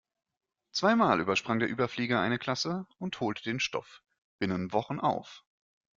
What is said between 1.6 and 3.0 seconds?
Überflieger eine Klasse